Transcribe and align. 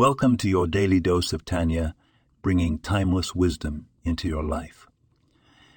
Welcome 0.00 0.38
to 0.38 0.48
your 0.48 0.66
daily 0.66 0.98
dose 0.98 1.34
of 1.34 1.44
Tanya, 1.44 1.94
bringing 2.40 2.78
timeless 2.78 3.34
wisdom 3.34 3.88
into 4.02 4.28
your 4.28 4.42
life. 4.42 4.86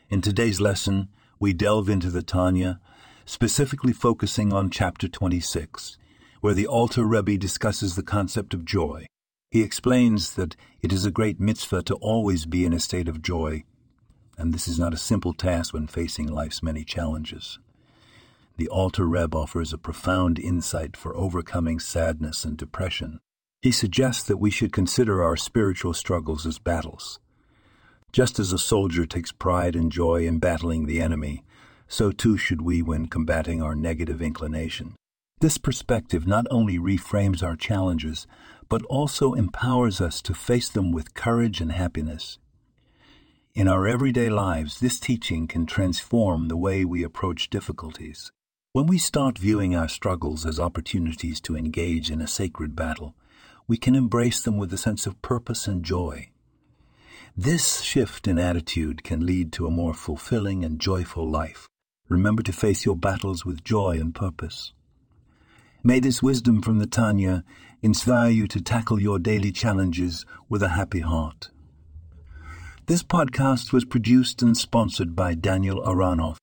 In 0.09 0.21
today's 0.21 0.61
lesson, 0.61 1.09
we 1.41 1.51
delve 1.51 1.89
into 1.89 2.09
the 2.09 2.23
Tanya, 2.23 2.79
specifically 3.25 3.91
focusing 3.91 4.53
on 4.53 4.69
chapter 4.69 5.09
26, 5.09 5.97
where 6.39 6.53
the 6.53 6.65
Alter 6.65 7.03
Rebbe 7.03 7.37
discusses 7.37 7.97
the 7.97 8.01
concept 8.01 8.53
of 8.53 8.63
joy. 8.63 9.07
He 9.51 9.61
explains 9.61 10.35
that 10.35 10.55
it 10.81 10.93
is 10.93 11.05
a 11.05 11.11
great 11.11 11.41
mitzvah 11.41 11.83
to 11.83 11.95
always 11.95 12.45
be 12.45 12.63
in 12.63 12.71
a 12.71 12.79
state 12.79 13.09
of 13.09 13.21
joy, 13.21 13.65
and 14.37 14.53
this 14.53 14.69
is 14.69 14.79
not 14.79 14.93
a 14.93 14.97
simple 14.97 15.33
task 15.33 15.73
when 15.73 15.87
facing 15.87 16.27
life's 16.27 16.63
many 16.63 16.85
challenges. 16.85 17.59
The 18.55 18.69
Alter 18.69 19.05
Rebbe 19.05 19.35
offers 19.35 19.73
a 19.73 19.77
profound 19.77 20.39
insight 20.39 20.95
for 20.95 21.13
overcoming 21.13 21.81
sadness 21.81 22.45
and 22.45 22.55
depression. 22.55 23.19
He 23.63 23.71
suggests 23.71 24.23
that 24.23 24.41
we 24.41 24.51
should 24.51 24.73
consider 24.73 25.23
our 25.23 25.37
spiritual 25.37 25.93
struggles 25.93 26.45
as 26.45 26.59
battles. 26.59 27.21
Just 28.11 28.37
as 28.37 28.51
a 28.51 28.57
soldier 28.57 29.05
takes 29.05 29.31
pride 29.31 29.73
and 29.73 29.89
joy 29.89 30.27
in 30.27 30.39
battling 30.39 30.85
the 30.85 30.99
enemy, 30.99 31.45
so 31.87 32.11
too 32.11 32.35
should 32.35 32.61
we 32.61 32.81
when 32.81 33.05
combating 33.05 33.61
our 33.61 33.73
negative 33.73 34.21
inclination. 34.21 34.95
This 35.39 35.57
perspective 35.57 36.27
not 36.27 36.45
only 36.51 36.77
reframes 36.77 37.41
our 37.41 37.55
challenges, 37.55 38.27
but 38.67 38.83
also 38.89 39.31
empowers 39.31 40.01
us 40.01 40.21
to 40.23 40.33
face 40.33 40.67
them 40.67 40.91
with 40.91 41.13
courage 41.13 41.61
and 41.61 41.71
happiness. 41.71 42.39
In 43.55 43.69
our 43.69 43.87
everyday 43.87 44.29
lives, 44.29 44.81
this 44.81 44.99
teaching 44.99 45.47
can 45.47 45.65
transform 45.65 46.49
the 46.49 46.57
way 46.57 46.83
we 46.83 47.01
approach 47.01 47.49
difficulties. 47.49 48.29
When 48.73 48.87
we 48.87 48.97
start 48.97 49.37
viewing 49.37 49.73
our 49.73 49.87
struggles 49.87 50.45
as 50.45 50.59
opportunities 50.59 51.39
to 51.41 51.55
engage 51.55 52.11
in 52.11 52.19
a 52.19 52.27
sacred 52.27 52.75
battle, 52.75 53.15
we 53.67 53.77
can 53.77 53.95
embrace 53.95 54.41
them 54.41 54.57
with 54.57 54.73
a 54.73 54.77
sense 54.77 55.05
of 55.05 55.21
purpose 55.21 55.67
and 55.67 55.83
joy. 55.83 56.29
This 57.35 57.81
shift 57.81 58.27
in 58.27 58.37
attitude 58.37 59.03
can 59.03 59.25
lead 59.25 59.51
to 59.53 59.65
a 59.65 59.71
more 59.71 59.93
fulfilling 59.93 60.63
and 60.63 60.79
joyful 60.79 61.29
life. 61.29 61.67
Remember 62.09 62.43
to 62.43 62.53
face 62.53 62.85
your 62.85 62.95
battles 62.95 63.45
with 63.45 63.63
joy 63.63 63.97
and 63.99 64.13
purpose. 64.13 64.73
May 65.83 65.99
this 65.99 66.21
wisdom 66.21 66.61
from 66.61 66.79
the 66.79 66.85
Tanya 66.85 67.43
inspire 67.81 68.29
you 68.29 68.47
to 68.47 68.61
tackle 68.61 69.01
your 69.01 69.19
daily 69.19 69.51
challenges 69.51 70.25
with 70.47 70.61
a 70.61 70.69
happy 70.69 71.01
heart. 71.01 71.49
This 72.85 73.03
podcast 73.03 73.73
was 73.73 73.85
produced 73.85 74.41
and 74.41 74.55
sponsored 74.55 75.15
by 75.15 75.33
Daniel 75.35 75.81
Aronoff 75.81 76.37